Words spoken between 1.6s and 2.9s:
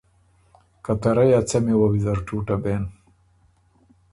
وه ویزر ټُوټه بېن۔